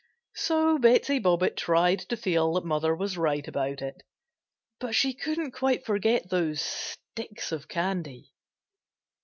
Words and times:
So 0.33 0.79
Betsey 0.79 1.19
Bobbitt 1.19 1.55
tried 1.55 1.99
to 2.09 2.17
feel 2.17 2.53
that 2.53 2.65
mother 2.65 2.95
was 2.95 3.19
right 3.19 3.47
about 3.47 3.83
it, 3.83 4.01
but 4.79 4.95
she 4.95 5.13
couldn't 5.13 5.51
quite 5.51 5.85
forget 5.85 6.27
those 6.31 6.59
"sticks 6.59 7.51
of 7.51 7.67
candy." 7.67 8.33